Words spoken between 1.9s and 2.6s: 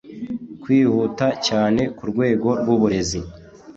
kw’urwego